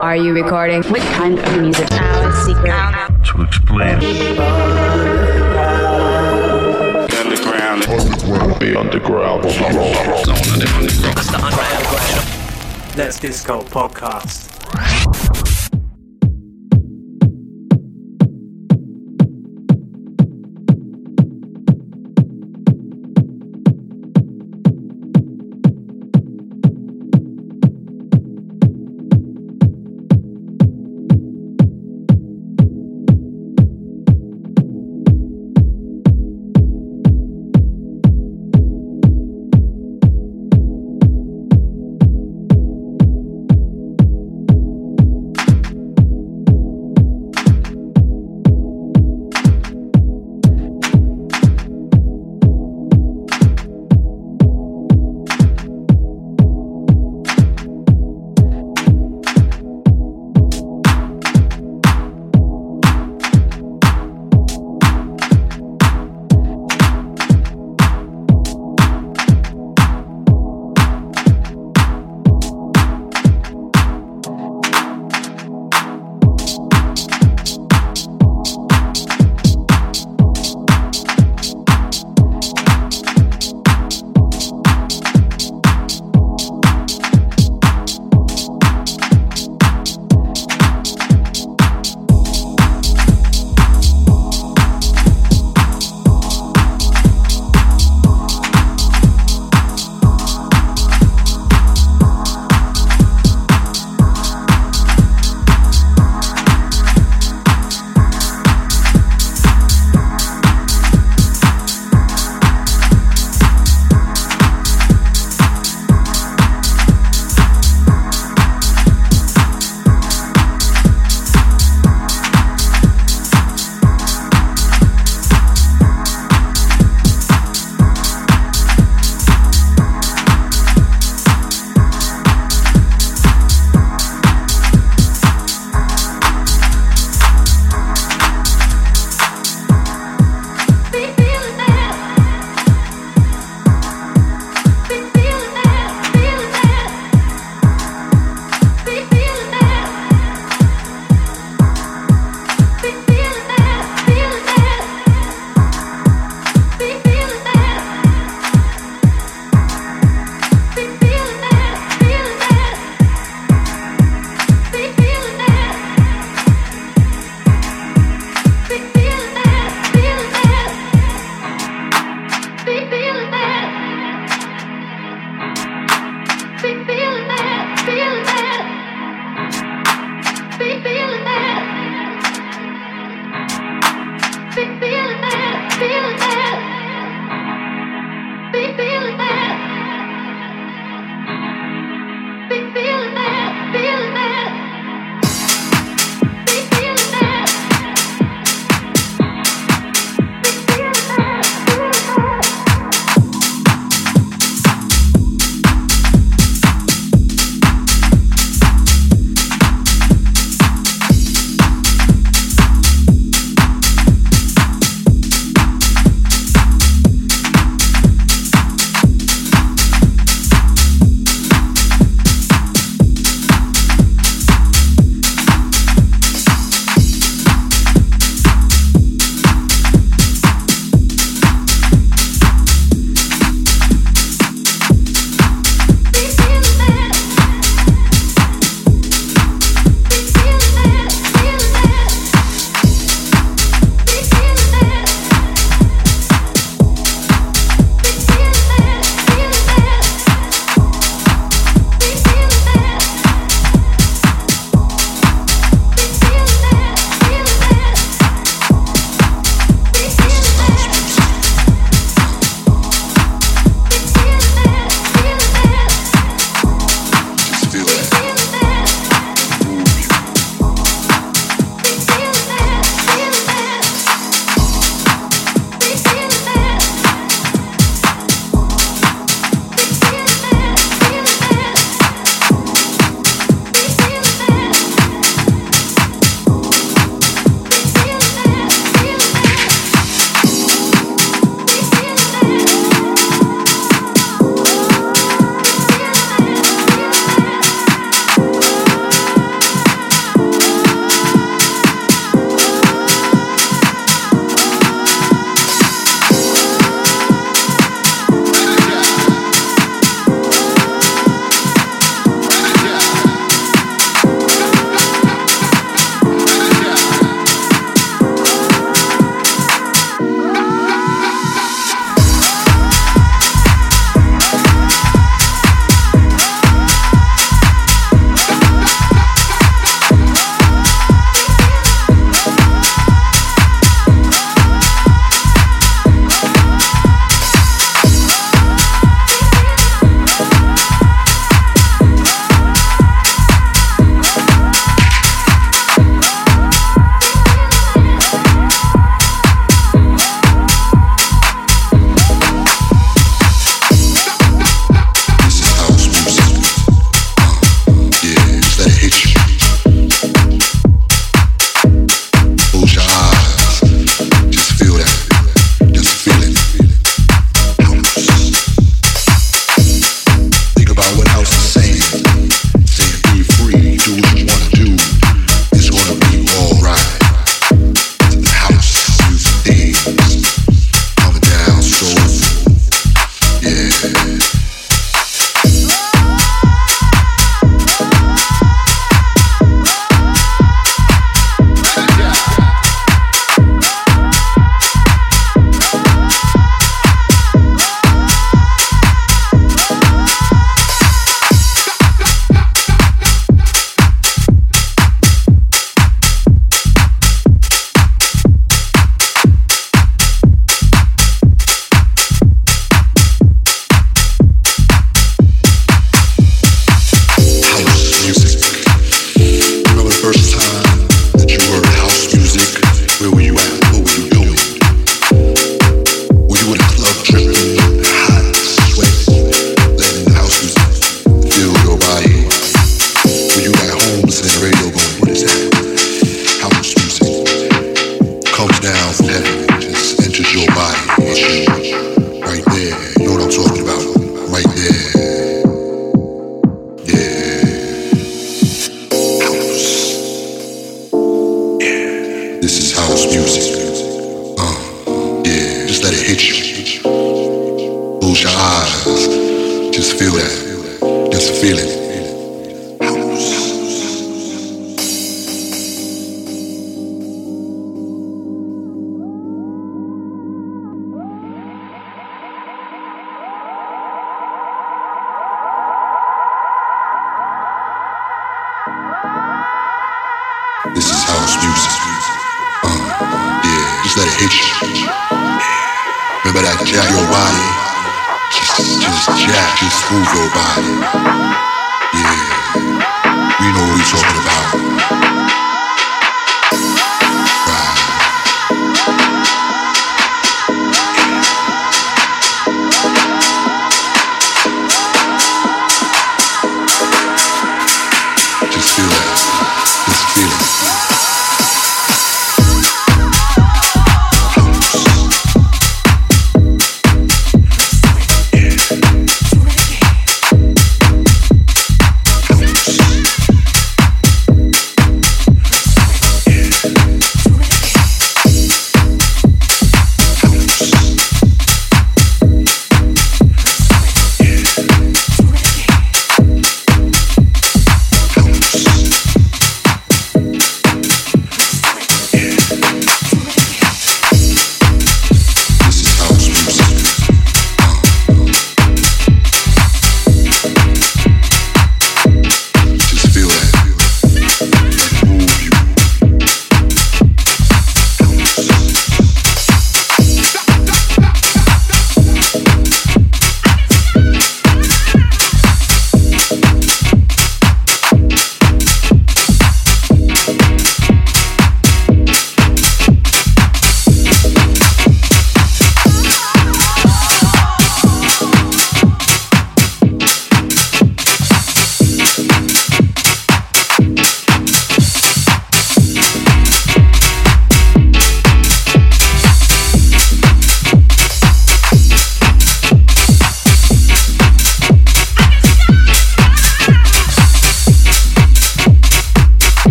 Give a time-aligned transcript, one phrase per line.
[0.00, 0.82] Are you recording?
[0.84, 1.92] What kind of music?
[1.92, 2.72] Our secret.
[3.26, 3.98] to explain.
[7.20, 7.82] underground.
[8.62, 9.44] The underground.
[12.96, 15.49] Let's Disco podcast.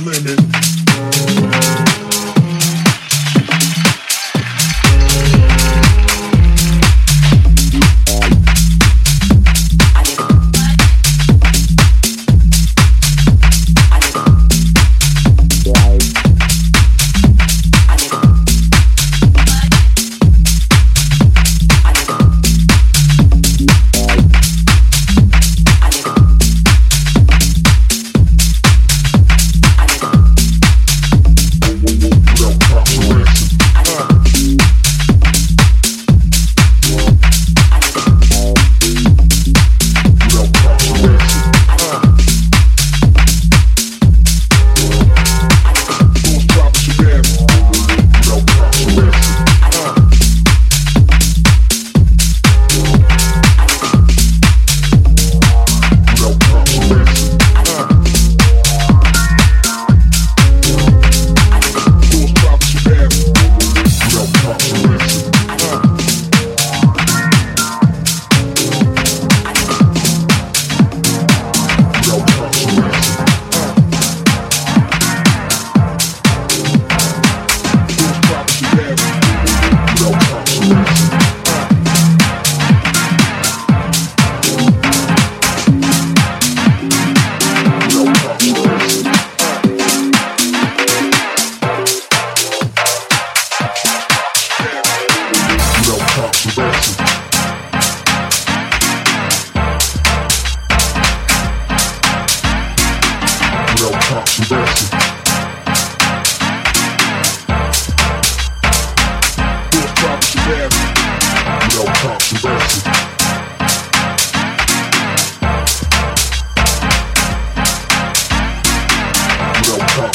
[0.00, 0.69] limit.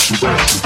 [0.05, 0.64] Sudan.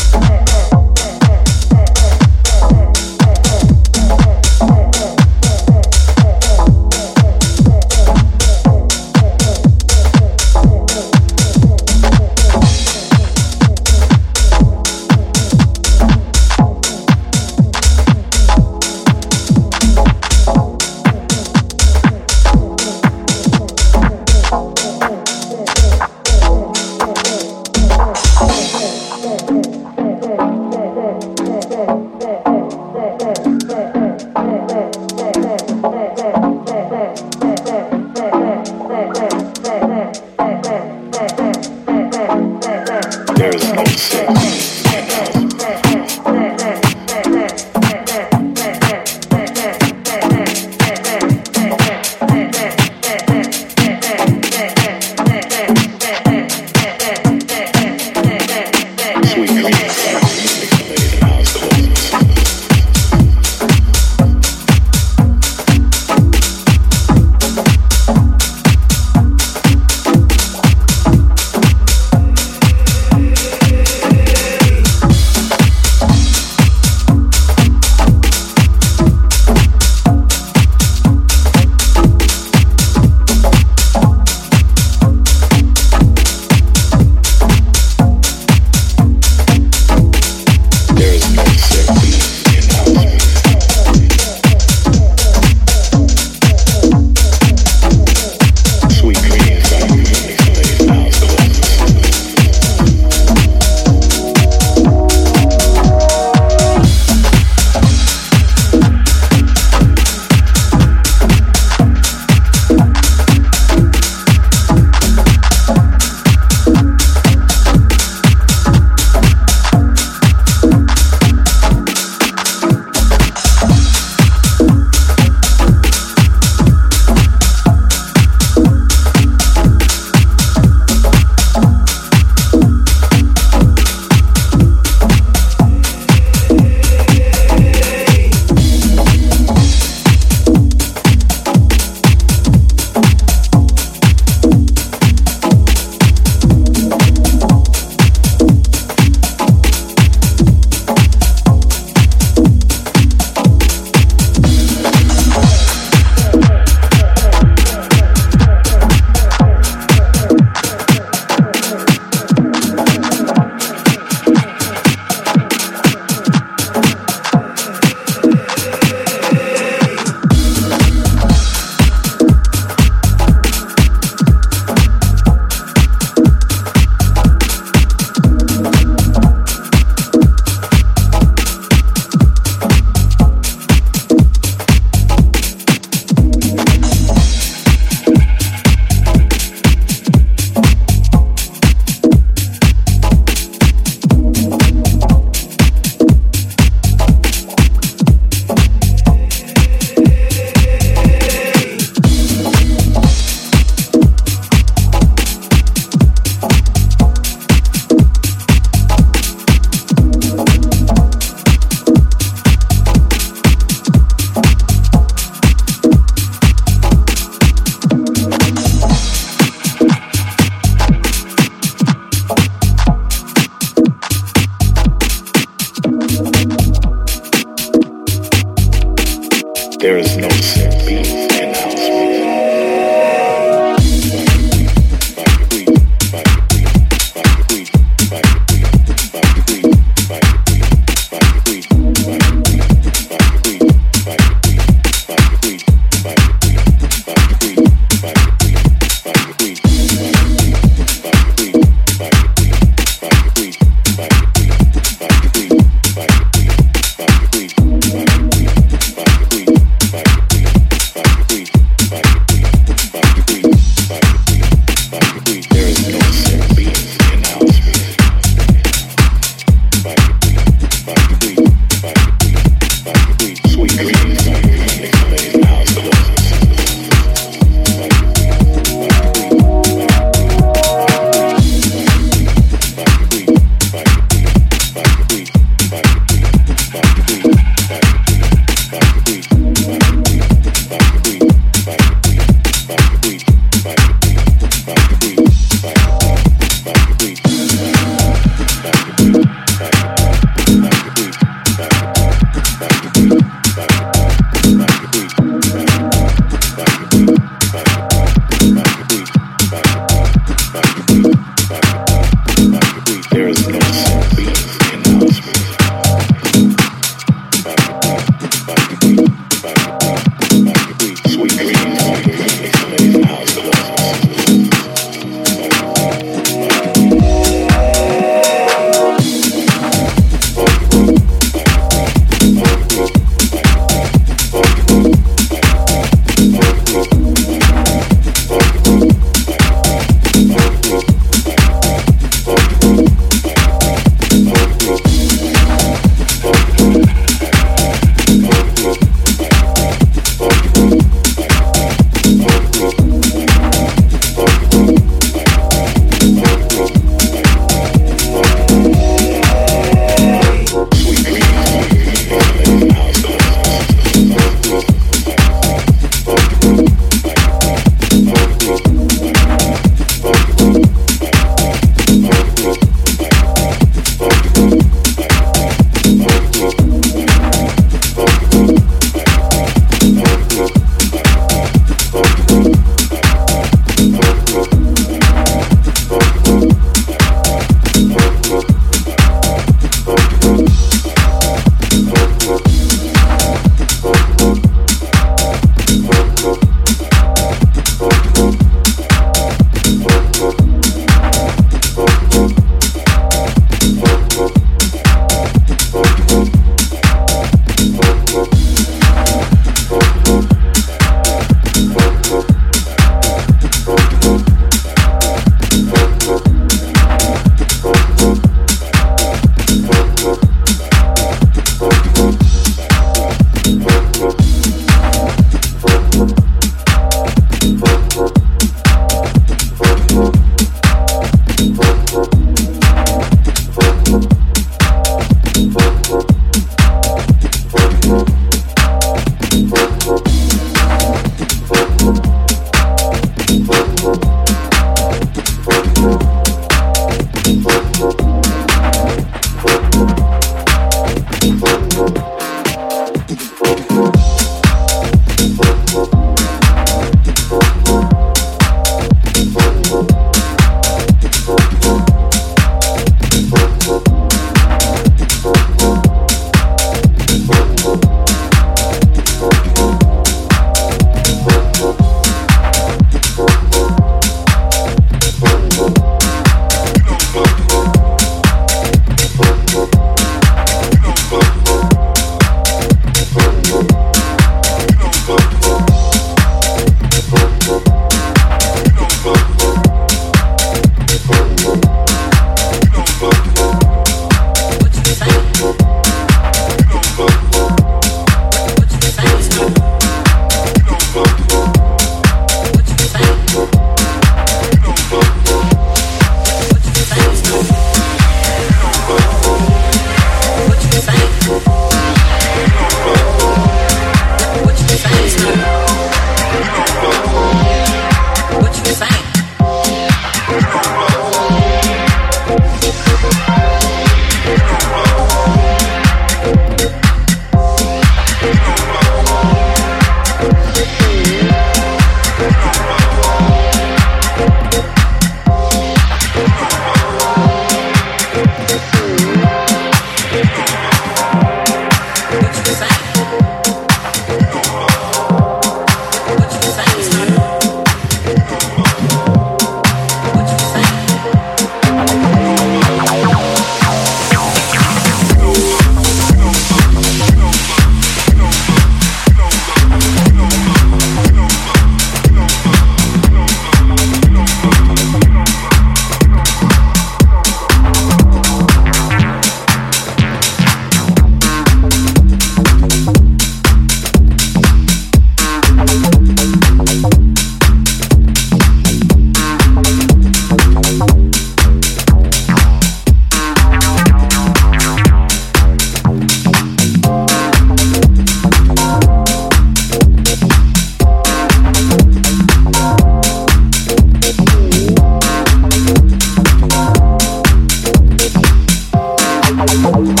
[599.71, 600.00] Bye.